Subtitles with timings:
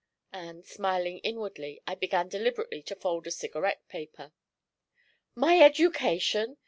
[0.33, 4.33] And, smiling inwardly, I began deliberately to fold a cigarette paper.
[5.35, 6.57] 'My education!'